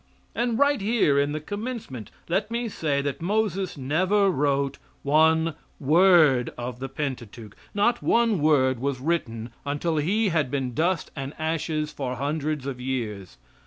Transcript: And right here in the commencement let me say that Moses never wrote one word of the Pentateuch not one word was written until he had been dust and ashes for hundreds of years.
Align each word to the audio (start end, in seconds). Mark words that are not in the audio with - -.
And 0.33 0.57
right 0.57 0.81
here 0.81 1.19
in 1.19 1.31
the 1.31 1.39
commencement 1.39 2.09
let 2.27 2.49
me 2.49 2.67
say 2.69 3.03
that 3.03 3.21
Moses 3.21 3.77
never 3.77 4.31
wrote 4.31 4.79
one 5.03 5.53
word 5.79 6.51
of 6.57 6.79
the 6.79 6.89
Pentateuch 6.89 7.55
not 7.75 8.01
one 8.01 8.39
word 8.41 8.79
was 8.79 8.99
written 8.99 9.51
until 9.63 9.97
he 9.97 10.29
had 10.29 10.49
been 10.49 10.73
dust 10.73 11.11
and 11.15 11.35
ashes 11.37 11.93
for 11.93 12.15
hundreds 12.15 12.65
of 12.65 12.81
years. 12.81 13.37